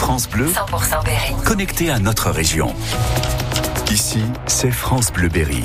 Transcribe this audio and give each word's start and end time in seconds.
France 0.00 0.30
Bleu, 0.30 0.46
100% 0.46 1.04
Berry. 1.04 1.34
connecté 1.44 1.90
à 1.90 1.98
notre 1.98 2.30
région. 2.30 2.74
Ici, 3.92 4.22
c'est 4.46 4.70
France 4.70 5.12
Bleu 5.12 5.28
Berry. 5.28 5.62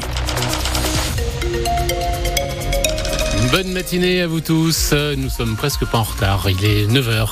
Une 3.41 3.49
bonne 3.49 3.71
matinée 3.71 4.21
à 4.21 4.27
vous 4.27 4.41
tous. 4.41 4.93
Nous 5.15 5.29
sommes 5.29 5.55
presque 5.55 5.85
pas 5.85 5.99
en 5.99 6.03
retard. 6.03 6.45
Il 6.49 6.65
est 6.65 6.85
9h. 6.85 7.29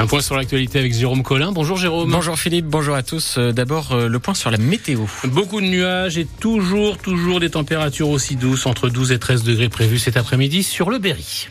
Un 0.00 0.06
point 0.08 0.20
sur 0.20 0.36
l'actualité 0.36 0.80
avec 0.80 0.92
Jérôme 0.92 1.22
Collin. 1.22 1.52
Bonjour 1.52 1.76
Jérôme. 1.76 2.10
Bonjour 2.10 2.36
Philippe, 2.36 2.66
bonjour 2.66 2.96
à 2.96 3.04
tous. 3.04 3.36
Euh, 3.38 3.52
D'abord, 3.52 3.92
euh, 3.92 4.08
le 4.08 4.18
point 4.18 4.34
sur 4.34 4.50
la 4.50 4.58
météo. 4.58 5.02
Beaucoup 5.24 5.60
de 5.60 5.66
nuages 5.66 6.18
et 6.18 6.24
toujours, 6.24 6.98
toujours 6.98 7.38
des 7.38 7.50
températures 7.50 8.08
aussi 8.08 8.34
douces, 8.34 8.66
entre 8.66 8.88
12 8.88 9.12
et 9.12 9.18
13 9.20 9.44
degrés 9.44 9.68
prévus 9.68 10.00
cet 10.00 10.16
après-midi 10.16 10.64
sur 10.64 10.90
le 10.90 10.98
Berry. 10.98 11.48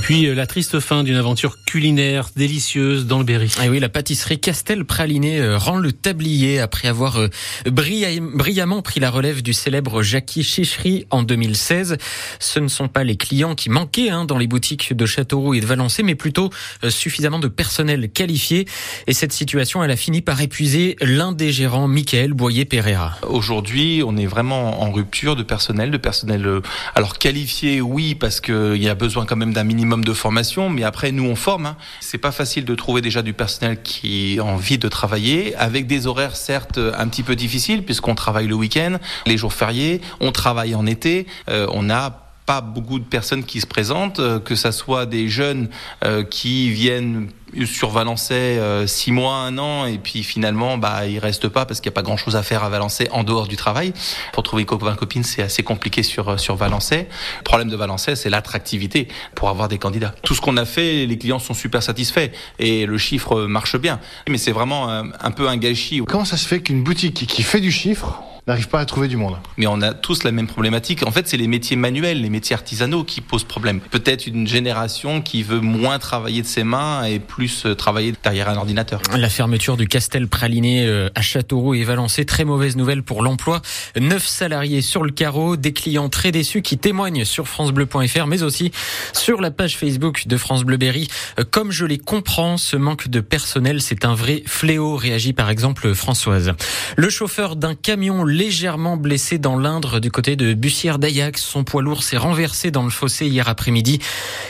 Et 0.00 0.02
puis 0.02 0.24
euh, 0.28 0.34
la 0.34 0.46
triste 0.46 0.80
fin 0.80 1.04
d'une 1.04 1.16
aventure 1.16 1.62
culinaire 1.66 2.30
délicieuse 2.34 3.04
dans 3.04 3.18
le 3.18 3.24
Berry. 3.24 3.52
Ah 3.58 3.66
oui, 3.68 3.80
la 3.80 3.90
pâtisserie 3.90 4.40
Castel 4.40 4.86
Praliné 4.86 5.38
euh, 5.38 5.58
rend 5.58 5.76
le 5.76 5.92
tablier 5.92 6.58
après 6.58 6.88
avoir 6.88 7.18
euh, 7.18 7.28
brillam- 7.66 8.34
brillamment 8.34 8.80
pris 8.80 8.98
la 8.98 9.10
relève 9.10 9.42
du 9.42 9.52
célèbre 9.52 10.02
Jackie 10.02 10.42
Chichery 10.42 11.04
en 11.10 11.22
2016. 11.22 11.98
Ce 12.38 12.58
ne 12.60 12.68
sont 12.68 12.88
pas 12.88 13.04
les 13.04 13.18
clients 13.18 13.54
qui 13.54 13.68
manquaient 13.68 14.08
hein, 14.08 14.24
dans 14.24 14.38
les 14.38 14.46
boutiques 14.46 14.96
de 14.96 15.04
Châteauroux 15.04 15.52
et 15.52 15.60
de 15.60 15.66
Valençay, 15.66 16.02
mais 16.02 16.14
plutôt 16.14 16.48
euh, 16.82 16.88
suffisamment 16.88 17.38
de 17.38 17.48
personnel 17.48 18.08
qualifié. 18.10 18.66
Et 19.06 19.12
cette 19.12 19.34
situation, 19.34 19.84
elle 19.84 19.90
a 19.90 19.96
fini 19.96 20.22
par 20.22 20.40
épuiser 20.40 20.96
l'un 21.02 21.32
des 21.32 21.52
gérants, 21.52 21.88
Michael 21.88 22.32
Boyer-Pereira. 22.32 23.18
Aujourd'hui, 23.28 24.02
on 24.02 24.16
est 24.16 24.24
vraiment 24.24 24.80
en 24.82 24.92
rupture 24.92 25.36
de 25.36 25.42
personnel, 25.42 25.90
de 25.90 25.98
personnel 25.98 26.46
euh, 26.46 26.62
alors 26.94 27.18
qualifié, 27.18 27.82
oui, 27.82 28.14
parce 28.14 28.40
qu'il 28.40 28.82
y 28.82 28.88
a 28.88 28.94
besoin 28.94 29.26
quand 29.26 29.36
même 29.36 29.52
d'un 29.52 29.64
minimum 29.64 29.89
de 29.96 30.12
formation, 30.12 30.70
mais 30.70 30.84
après 30.84 31.12
nous 31.12 31.24
on 31.24 31.36
forme. 31.36 31.66
Hein. 31.66 31.76
C'est 32.00 32.18
pas 32.18 32.32
facile 32.32 32.64
de 32.64 32.74
trouver 32.74 33.00
déjà 33.00 33.22
du 33.22 33.32
personnel 33.32 33.82
qui 33.82 34.38
a 34.38 34.44
envie 34.44 34.78
de 34.78 34.88
travailler 34.88 35.54
avec 35.56 35.86
des 35.86 36.06
horaires 36.06 36.36
certes 36.36 36.78
un 36.78 37.08
petit 37.08 37.22
peu 37.22 37.36
difficiles 37.36 37.84
puisqu'on 37.84 38.14
travaille 38.14 38.46
le 38.46 38.54
week-end, 38.54 38.98
les 39.26 39.36
jours 39.36 39.52
fériés, 39.52 40.00
on 40.20 40.32
travaille 40.32 40.74
en 40.74 40.86
été, 40.86 41.26
euh, 41.48 41.66
on 41.72 41.90
a 41.90 42.29
pas 42.50 42.62
beaucoup 42.62 42.98
de 42.98 43.04
personnes 43.04 43.44
qui 43.44 43.60
se 43.60 43.66
présentent, 43.66 44.18
euh, 44.18 44.40
que 44.40 44.56
ça 44.56 44.72
soit 44.72 45.06
des 45.06 45.28
jeunes 45.28 45.68
euh, 46.04 46.24
qui 46.24 46.68
viennent 46.70 47.28
sur 47.64 47.90
Valençay 47.90 48.58
euh, 48.58 48.88
six 48.88 49.12
mois, 49.12 49.36
un 49.36 49.56
an, 49.56 49.86
et 49.86 49.98
puis 49.98 50.24
finalement, 50.24 50.76
bah, 50.76 51.06
ils 51.06 51.20
restent 51.20 51.48
pas 51.48 51.64
parce 51.64 51.80
qu'il 51.80 51.90
n'y 51.90 51.94
a 51.94 51.98
pas 52.00 52.02
grand 52.02 52.16
chose 52.16 52.34
à 52.34 52.42
faire 52.42 52.64
à 52.64 52.68
Valençay 52.68 53.08
en 53.12 53.22
dehors 53.22 53.46
du 53.46 53.54
travail. 53.54 53.92
Pour 54.32 54.42
trouver 54.42 54.64
copains 54.64 54.96
copines, 54.96 55.22
c'est 55.22 55.42
assez 55.42 55.62
compliqué 55.62 56.02
sur 56.02 56.40
sur 56.40 56.56
Valençay. 56.56 57.06
Le 57.38 57.44
problème 57.44 57.68
de 57.68 57.76
Valençay, 57.76 58.16
c'est 58.16 58.30
l'attractivité 58.30 59.06
pour 59.36 59.48
avoir 59.48 59.68
des 59.68 59.78
candidats. 59.78 60.12
Tout 60.24 60.34
ce 60.34 60.40
qu'on 60.40 60.56
a 60.56 60.64
fait, 60.64 61.06
les 61.06 61.18
clients 61.18 61.38
sont 61.38 61.54
super 61.54 61.84
satisfaits 61.84 62.32
et 62.58 62.84
le 62.84 62.98
chiffre 62.98 63.42
marche 63.42 63.76
bien. 63.76 64.00
Mais 64.28 64.38
c'est 64.38 64.52
vraiment 64.52 64.90
euh, 64.90 65.04
un 65.20 65.30
peu 65.30 65.48
un 65.48 65.56
gâchis. 65.56 66.02
Comment 66.04 66.24
ça 66.24 66.36
se 66.36 66.48
fait 66.48 66.62
qu'une 66.62 66.82
boutique 66.82 67.28
qui 67.28 67.44
fait 67.44 67.60
du 67.60 67.70
chiffre 67.70 68.24
n'arrive 68.50 68.68
pas 68.68 68.80
à 68.80 68.84
trouver 68.84 69.08
du 69.08 69.16
monde 69.16 69.36
Mais 69.56 69.66
on 69.66 69.80
a 69.80 69.94
tous 69.94 70.24
la 70.24 70.32
même 70.32 70.46
problématique. 70.46 71.06
En 71.06 71.10
fait, 71.10 71.28
c'est 71.28 71.36
les 71.36 71.46
métiers 71.46 71.76
manuels, 71.76 72.20
les 72.20 72.30
métiers 72.30 72.54
artisanaux 72.54 73.04
qui 73.04 73.20
posent 73.20 73.44
problème. 73.44 73.80
Peut-être 73.80 74.26
une 74.26 74.46
génération 74.46 75.22
qui 75.22 75.42
veut 75.42 75.60
moins 75.60 75.98
travailler 75.98 76.42
de 76.42 76.46
ses 76.46 76.64
mains 76.64 77.04
et 77.04 77.18
plus 77.18 77.64
euh, 77.66 77.74
travailler 77.74 78.12
derrière 78.22 78.48
un 78.48 78.56
ordinateur. 78.56 79.00
La 79.16 79.28
fermeture 79.28 79.76
du 79.76 79.86
Castel 79.86 80.28
Praliné 80.28 80.86
euh, 80.86 81.08
à 81.14 81.22
Châteauroux 81.22 81.74
et 81.74 81.84
Valençay, 81.84 82.24
très 82.24 82.44
mauvaise 82.44 82.76
nouvelle 82.76 83.02
pour 83.02 83.22
l'emploi. 83.22 83.62
Neuf 83.98 84.26
salariés 84.26 84.82
sur 84.82 85.04
le 85.04 85.10
carreau, 85.10 85.56
des 85.56 85.72
clients 85.72 86.08
très 86.08 86.32
déçus 86.32 86.62
qui 86.62 86.76
témoignent 86.76 87.24
sur 87.24 87.46
francebleu.fr, 87.46 88.26
mais 88.26 88.42
aussi 88.42 88.72
sur 89.12 89.40
la 89.40 89.50
page 89.50 89.76
Facebook 89.76 90.26
de 90.26 90.36
France 90.36 90.64
Bleu 90.64 90.76
Berry. 90.76 91.08
Euh, 91.38 91.44
Comme 91.48 91.70
je 91.70 91.84
les 91.84 91.98
comprends, 91.98 92.56
ce 92.56 92.76
manque 92.76 93.08
de 93.08 93.20
personnel, 93.20 93.80
c'est 93.80 94.04
un 94.04 94.14
vrai 94.14 94.42
fléau, 94.46 94.96
réagit 94.96 95.32
par 95.32 95.50
exemple 95.50 95.94
Françoise. 95.94 96.52
Le 96.96 97.10
chauffeur 97.10 97.56
d'un 97.56 97.74
camion 97.74 98.24
légèrement 98.40 98.96
blessé 98.96 99.36
dans 99.36 99.58
l'Indre 99.58 100.00
du 100.00 100.10
côté 100.10 100.34
de 100.34 100.54
Bussière 100.54 100.98
d'Ayax, 100.98 101.42
son 101.42 101.62
poids 101.62 101.82
lourd 101.82 102.02
s'est 102.02 102.16
renversé 102.16 102.70
dans 102.70 102.84
le 102.84 102.88
fossé 102.90 103.26
hier 103.26 103.50
après-midi. 103.50 103.98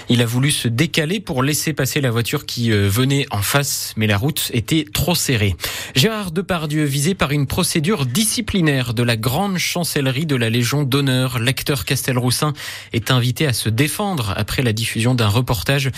Il 0.09 0.23
a 0.23 0.27
voulu 0.27 0.53
se 0.53 0.69
décaler 0.69 1.19
pour 1.19 1.43
laisser 1.43 1.73
passer 1.73 2.01
la 2.01 2.13
voiture 2.13 2.47
qui 2.47 2.71
euh, 2.71 2.89
venait 2.89 3.27
en 3.33 3.43
face, 3.43 3.93
mais 3.97 4.07
la 4.07 4.17
route 4.17 4.53
était 4.55 4.85
trop 4.93 5.17
serrée. 5.17 5.57
Gérard 5.97 6.31
Depardieu, 6.31 6.85
visé 6.85 7.17
par 7.17 7.33
une 7.33 7.49
procédure 7.49 8.07
disciplinaire 8.07 8.95
de 8.95 9.03
la 9.03 9.17
grande 9.17 9.59
chancellerie 9.59 10.25
de 10.25 10.37
la 10.37 10.51
Légion 10.51 10.85
d'honneur, 10.85 11.41
l'acteur 11.41 11.85
Castelroussin 11.85 12.53
est 12.93 13.11
invité 13.11 13.49
à 13.49 13.53
se 13.53 13.69
défendre 13.69 14.35
après 14.37 14.63
la 14.63 14.73
diffusion 14.73 15.17
d'un 15.17 15.27
reportage 15.27 15.91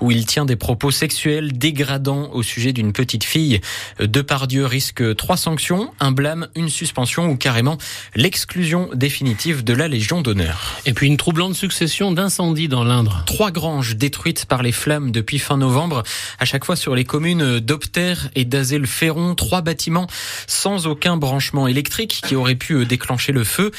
où 0.00 0.12
il 0.12 0.24
tient 0.24 0.44
des 0.44 0.54
propos 0.54 0.92
sexuels 0.92 1.58
dégradants 1.58 2.30
au 2.32 2.44
sujet 2.44 2.72
d'une 2.72 2.92
petite 2.92 3.24
fille. 3.24 3.60
Depardieu 3.98 4.66
risque 4.66 5.16
trois 5.16 5.36
sanctions, 5.36 5.90
un 5.98 6.12
blâme, 6.12 6.46
une 6.54 6.68
suspension 6.68 7.29
ou 7.30 7.36
carrément 7.36 7.78
l'exclusion 8.14 8.90
définitive 8.94 9.64
de 9.64 9.72
la 9.72 9.88
Légion 9.88 10.20
d'honneur. 10.20 10.78
Et 10.86 10.92
puis 10.92 11.06
une 11.06 11.16
troublante 11.16 11.54
succession 11.54 12.12
d'incendies 12.12 12.68
dans 12.68 12.84
l'Indre. 12.84 13.22
Trois 13.26 13.50
granges 13.50 13.96
détruites 13.96 14.44
par 14.44 14.62
les 14.62 14.72
flammes 14.72 15.12
depuis 15.12 15.38
fin 15.38 15.56
novembre, 15.56 16.02
à 16.38 16.44
chaque 16.44 16.64
fois 16.64 16.76
sur 16.76 16.94
les 16.94 17.04
communes 17.04 17.60
d'Opter 17.60 18.14
et 18.34 18.44
d'Azel-Ferron, 18.44 19.34
trois 19.34 19.62
bâtiments 19.62 20.06
sans 20.46 20.86
aucun 20.86 21.16
branchement 21.16 21.68
électrique 21.68 22.20
qui 22.26 22.36
aurait 22.36 22.54
pu 22.54 22.74
euh, 22.74 22.84
déclencher 22.84 23.32
le 23.32 23.44
feu. 23.44 23.70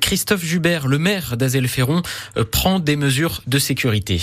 Christophe 0.00 0.44
Jubert, 0.44 0.86
le 0.86 0.98
maire 0.98 1.36
d'Azel-Ferron, 1.36 2.02
euh, 2.36 2.44
prend 2.44 2.78
des 2.78 2.96
mesures 2.96 3.42
de 3.46 3.58
sécurité. 3.58 4.20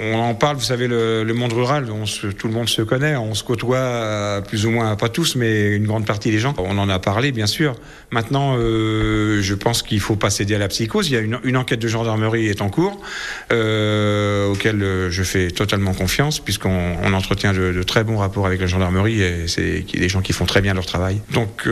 On 0.00 0.18
en 0.18 0.34
parle, 0.34 0.56
vous 0.56 0.62
savez, 0.62 0.86
le, 0.86 1.32
monde 1.34 1.52
rural, 1.52 1.88
on 1.90 2.04
tout 2.32 2.48
le 2.48 2.54
monde 2.54 2.68
se 2.68 2.82
connaît, 2.82 3.16
on 3.16 3.34
se 3.34 3.42
côtoie 3.44 3.76
euh, 3.76 4.40
plus 4.40 4.66
ou 4.66 4.70
moins, 4.70 4.94
pas 4.96 5.08
tous, 5.08 5.36
mais 5.36 5.74
une 5.74 5.86
grande 5.86 6.06
partie 6.06 6.30
des 6.30 6.38
gens. 6.38 6.54
On 6.58 6.78
en 6.78 6.88
a 6.88 6.98
parlé, 6.98 7.32
bien 7.32 7.46
sûr. 7.46 7.74
Maintenant, 8.10 8.56
euh, 8.58 9.40
je 9.42 9.54
pense 9.54 9.82
qu'il 9.82 10.00
faut 10.00 10.16
pas 10.16 10.30
céder 10.30 10.54
à 10.54 10.58
la 10.58 10.68
psychose. 10.68 11.08
Il 11.08 11.14
y 11.14 11.16
a 11.16 11.20
une, 11.20 11.56
enquête 11.56 11.80
de 11.80 11.88
gendarmerie 11.88 12.46
est 12.46 12.62
en 12.62 12.68
cours, 12.68 13.00
euh, 13.52 14.48
auquel 14.48 15.08
je 15.10 15.22
fais 15.22 15.50
totalement 15.50 15.94
confiance, 15.94 16.40
puisqu'on 16.40 16.96
on 17.02 17.12
entretient 17.12 17.52
de, 17.52 17.82
très 17.82 18.04
bons 18.04 18.18
rapports 18.18 18.46
avec 18.46 18.60
la 18.60 18.66
gendarmerie 18.66 19.22
et 19.22 19.48
c'est 19.48 19.84
des 19.92 20.08
gens 20.08 20.20
qui 20.20 20.32
font 20.32 20.44
très 20.44 20.60
bien 20.60 20.74
leur 20.74 20.86
travail. 20.86 21.20
Donc, 21.32 21.62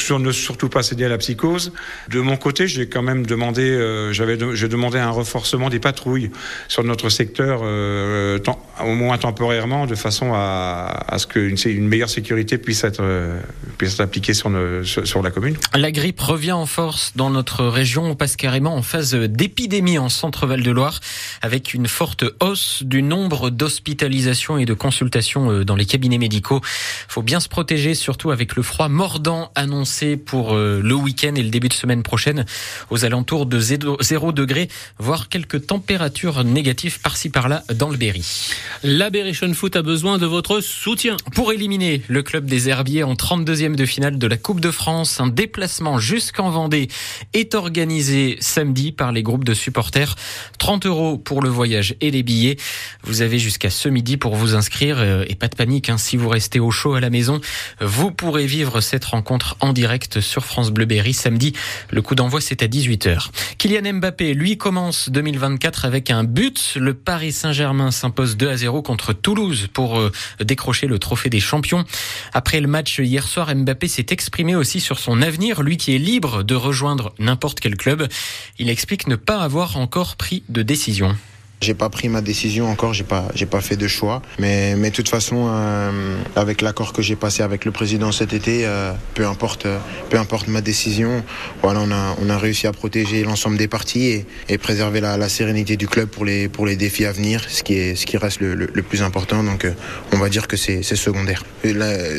sur, 0.00 0.18
ne 0.18 0.32
surtout 0.32 0.68
pas 0.68 0.82
céder 0.82 1.04
à 1.04 1.08
la 1.08 1.18
psychose. 1.18 1.72
De 2.08 2.20
mon 2.20 2.36
côté, 2.36 2.68
j'ai 2.68 2.88
quand 2.88 3.02
même 3.02 3.26
demandé, 3.26 4.08
j'avais, 4.12 4.36
demandé 4.36 4.98
un 4.98 5.10
renforcement 5.10 5.70
des 5.70 5.80
patrouilles 5.80 6.30
sur 6.68 6.84
notre 6.84 7.08
secteur, 7.08 7.55
euh, 7.62 8.38
tem- 8.38 8.56
au 8.84 8.94
moins 8.94 9.16
temporairement, 9.18 9.86
de 9.86 9.94
façon 9.94 10.32
à, 10.34 11.16
ce 11.18 11.26
qu'une 11.26 11.56
une 11.64 11.88
meilleure 11.88 12.10
sécurité 12.10 12.58
puisse 12.58 12.84
être, 12.84 13.00
euh, 13.00 13.40
puisse 13.78 13.94
être 13.94 14.00
appliquée 14.00 14.34
sur, 14.34 14.50
sur, 14.84 15.22
la 15.22 15.30
commune. 15.30 15.56
La 15.74 15.90
grippe 15.90 16.20
revient 16.20 16.52
en 16.52 16.66
force 16.66 17.12
dans 17.16 17.30
notre 17.30 17.64
région. 17.64 18.04
On 18.04 18.14
passe 18.14 18.36
carrément 18.36 18.76
en 18.76 18.82
phase 18.82 19.14
d'épidémie 19.14 19.98
en 19.98 20.08
centre-val 20.08 20.62
de 20.62 20.70
Loire 20.70 21.00
avec 21.42 21.74
une 21.74 21.88
forte 21.88 22.24
hausse 22.40 22.82
du 22.82 23.02
nombre 23.02 23.50
d'hospitalisations 23.50 24.58
et 24.58 24.64
de 24.66 24.74
consultations 24.74 25.50
euh, 25.50 25.64
dans 25.64 25.76
les 25.76 25.86
cabinets 25.86 26.18
médicaux. 26.18 26.60
Faut 27.08 27.22
bien 27.22 27.40
se 27.40 27.48
protéger, 27.48 27.94
surtout 27.94 28.30
avec 28.30 28.56
le 28.56 28.62
froid 28.62 28.88
mordant 28.88 29.50
annoncé 29.54 30.16
pour 30.16 30.54
euh, 30.54 30.80
le 30.82 30.94
week-end 30.94 31.34
et 31.34 31.42
le 31.42 31.50
début 31.50 31.68
de 31.68 31.74
semaine 31.74 32.02
prochaine 32.02 32.44
aux 32.90 33.04
alentours 33.04 33.46
de 33.46 33.58
0 33.58 34.32
degré, 34.32 34.68
voire 34.98 35.28
quelques 35.28 35.66
températures 35.66 36.44
négatives 36.44 37.00
par-ci 37.00 37.30
par-là 37.30 37.45
dans 37.74 37.90
le 37.90 37.96
Berry. 37.96 38.24
La 38.82 39.10
Berrichon 39.10 39.52
Foot 39.54 39.76
a 39.76 39.82
besoin 39.82 40.18
de 40.18 40.26
votre 40.26 40.60
soutien. 40.60 41.16
Pour 41.34 41.52
éliminer 41.52 42.02
le 42.08 42.22
club 42.22 42.46
des 42.46 42.68
Herbiers 42.68 43.04
en 43.04 43.14
32e 43.14 43.74
de 43.74 43.86
finale 43.86 44.18
de 44.18 44.26
la 44.26 44.36
Coupe 44.36 44.60
de 44.60 44.70
France, 44.70 45.20
un 45.20 45.28
déplacement 45.28 45.98
jusqu'en 45.98 46.50
Vendée 46.50 46.88
est 47.32 47.54
organisé 47.54 48.36
samedi 48.40 48.92
par 48.92 49.12
les 49.12 49.22
groupes 49.22 49.44
de 49.44 49.54
supporters. 49.54 50.16
30 50.58 50.86
euros 50.86 51.18
pour 51.18 51.42
le 51.42 51.48
voyage 51.48 51.94
et 52.00 52.10
les 52.10 52.22
billets. 52.22 52.56
Vous 53.02 53.22
avez 53.22 53.38
jusqu'à 53.38 53.70
ce 53.70 53.88
midi 53.88 54.16
pour 54.16 54.34
vous 54.34 54.54
inscrire 54.54 54.98
euh, 54.98 55.24
et 55.28 55.34
pas 55.34 55.48
de 55.48 55.56
panique, 55.56 55.88
hein, 55.88 55.98
si 55.98 56.16
vous 56.16 56.28
restez 56.28 56.60
au 56.60 56.70
chaud 56.70 56.94
à 56.94 57.00
la 57.00 57.10
maison, 57.10 57.40
vous 57.80 58.10
pourrez 58.10 58.46
vivre 58.46 58.80
cette 58.80 59.04
rencontre 59.04 59.56
en 59.60 59.72
direct 59.72 60.20
sur 60.20 60.44
France 60.44 60.70
Bleu 60.70 60.84
Berry 60.84 61.12
samedi. 61.12 61.52
Le 61.90 62.02
coup 62.02 62.14
d'envoi 62.14 62.40
c'est 62.40 62.62
à 62.62 62.66
18h. 62.66 63.30
Kylian 63.58 63.94
Mbappé, 63.94 64.34
lui, 64.34 64.56
commence 64.56 65.10
2024 65.10 65.84
avec 65.84 66.10
un 66.10 66.24
but. 66.24 66.74
Le 66.76 66.94
Paris 66.94 67.25
Saint-Germain 67.32 67.90
s'impose 67.90 68.36
2 68.36 68.48
à 68.48 68.56
0 68.56 68.82
contre 68.82 69.12
Toulouse 69.12 69.68
pour 69.72 69.98
euh, 69.98 70.12
décrocher 70.40 70.86
le 70.86 70.98
trophée 70.98 71.30
des 71.30 71.40
champions. 71.40 71.84
Après 72.32 72.60
le 72.60 72.68
match 72.68 72.98
hier 72.98 73.26
soir, 73.26 73.54
Mbappé 73.54 73.88
s'est 73.88 74.06
exprimé 74.10 74.54
aussi 74.54 74.80
sur 74.80 74.98
son 74.98 75.22
avenir, 75.22 75.62
lui 75.62 75.76
qui 75.76 75.94
est 75.94 75.98
libre 75.98 76.42
de 76.42 76.54
rejoindre 76.54 77.12
n'importe 77.18 77.60
quel 77.60 77.76
club. 77.76 78.08
Il 78.58 78.68
explique 78.70 79.06
ne 79.06 79.16
pas 79.16 79.38
avoir 79.38 79.76
encore 79.76 80.16
pris 80.16 80.42
de 80.48 80.62
décision. 80.62 81.16
J'ai 81.62 81.72
pas 81.72 81.88
pris 81.88 82.10
ma 82.10 82.20
décision 82.20 82.68
encore, 82.68 82.92
j'ai 82.92 83.02
pas, 83.02 83.28
j'ai 83.34 83.46
pas 83.46 83.62
fait 83.62 83.76
de 83.76 83.88
choix. 83.88 84.20
Mais, 84.38 84.76
mais 84.76 84.90
de 84.90 84.94
toute 84.94 85.08
façon, 85.08 85.48
euh, 85.48 86.18
avec 86.36 86.60
l'accord 86.60 86.92
que 86.92 87.00
j'ai 87.00 87.16
passé 87.16 87.42
avec 87.42 87.64
le 87.64 87.70
président 87.70 88.12
cet 88.12 88.34
été, 88.34 88.66
euh, 88.66 88.92
peu 89.14 89.26
importe, 89.26 89.64
euh, 89.64 89.78
peu 90.10 90.18
importe 90.18 90.48
ma 90.48 90.60
décision, 90.60 91.24
voilà, 91.62 91.80
on 91.80 91.90
a, 91.90 92.14
on 92.20 92.28
a 92.28 92.36
réussi 92.36 92.66
à 92.66 92.72
protéger 92.72 93.24
l'ensemble 93.24 93.56
des 93.56 93.68
parties 93.68 94.04
et, 94.04 94.26
et 94.50 94.58
préserver 94.58 95.00
la, 95.00 95.16
la, 95.16 95.30
sérénité 95.30 95.78
du 95.78 95.88
club 95.88 96.10
pour 96.10 96.26
les, 96.26 96.48
pour 96.48 96.66
les 96.66 96.76
défis 96.76 97.06
à 97.06 97.12
venir, 97.12 97.42
ce 97.48 97.62
qui 97.62 97.74
est, 97.74 97.96
ce 97.96 98.04
qui 98.04 98.18
reste 98.18 98.40
le, 98.40 98.54
le, 98.54 98.82
plus 98.82 99.02
important. 99.02 99.42
Donc, 99.42 99.64
euh, 99.64 99.72
on 100.12 100.18
va 100.18 100.28
dire 100.28 100.48
que 100.48 100.58
c'est, 100.58 100.82
c'est 100.82 100.94
secondaire. 100.94 101.42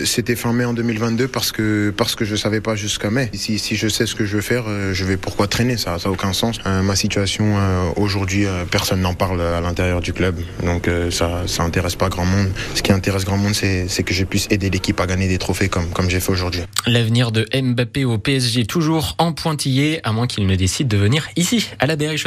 C'était 0.06 0.36
fin 0.36 0.52
mai 0.52 0.66
en 0.66 0.74
2022 0.74 1.28
parce 1.28 1.52
que, 1.52 1.94
parce 1.96 2.16
que 2.16 2.26
je 2.26 2.36
savais 2.36 2.60
pas 2.60 2.76
jusqu'à 2.76 3.12
mai. 3.12 3.30
Si, 3.34 3.60
si 3.60 3.76
je 3.76 3.88
sais 3.88 4.08
ce 4.08 4.16
que 4.16 4.26
je 4.26 4.38
veux 4.38 4.42
faire, 4.42 4.64
euh, 4.68 4.96
je 4.96 5.06
vais 5.06 5.18
pourquoi 5.18 5.48
traîner, 5.48 5.78
ça, 5.78 6.00
ça 6.00 6.10
a 6.10 6.12
aucun 6.12 6.34
sens. 6.34 6.60
ma 6.66 6.96
situation 6.96 7.56
aujourd'hui, 7.96 8.46
personne 8.72 9.02
n'en 9.02 9.14
parle 9.14 9.27
à 9.32 9.62
l'intérieur 9.62 10.02
du 10.02 10.14
club. 10.14 10.36
Donc 10.64 10.88
euh, 10.88 11.12
ça, 11.12 11.44
ça 11.48 11.64
intéresse 11.64 11.96
pas 11.96 12.10
grand 12.10 12.26
monde. 12.26 12.50
Ce 12.76 12.82
qui 12.82 12.92
intéresse 12.92 13.26
grand 13.26 13.38
monde, 13.38 13.54
c'est 13.54 14.04
que 14.04 14.14
je 14.14 14.24
puisse 14.24 14.48
aider 14.50 14.70
l'équipe 14.70 15.00
à 15.00 15.08
gagner 15.08 15.28
des 15.28 15.38
trophées 15.38 15.70
comme, 15.70 15.90
comme 15.90 16.10
j'ai 16.10 16.20
fait 16.20 16.32
aujourd'hui. 16.32 16.62
L'avenir 16.86 17.32
de 17.32 17.46
Mbappé 17.54 18.06
au 18.06 18.18
PSG 18.18 18.66
toujours 18.66 19.16
en 19.18 19.34
pointillé, 19.34 20.00
à 20.04 20.12
moins 20.12 20.28
qu'il 20.28 20.46
ne 20.46 20.56
décide 20.56 20.88
de 20.88 20.98
venir 20.98 21.28
ici, 21.36 21.70
à 21.80 21.88
la 21.88 21.96
Berry 21.96 22.18